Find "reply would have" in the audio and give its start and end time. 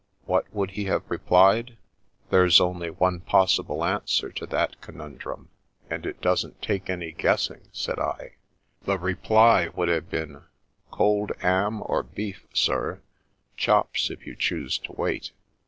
8.97-10.09